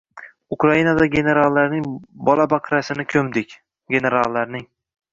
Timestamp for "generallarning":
1.17-1.85, 3.99-4.71